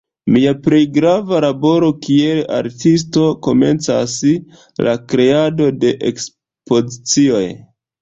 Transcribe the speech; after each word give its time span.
Mia 0.35 0.51
plej 0.67 0.77
grava 0.95 1.41
laboro 1.45 1.89
kiel 2.07 2.41
artisto 2.57 3.27
komencas: 3.49 4.19
la 4.91 4.99
kreado 5.15 5.73
de 5.87 5.97
ekspozicioj. 6.13 7.49